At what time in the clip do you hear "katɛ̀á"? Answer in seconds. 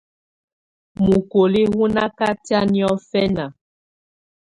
2.17-2.61